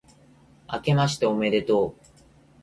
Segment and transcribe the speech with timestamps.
[0.67, 2.01] あけましておめでとう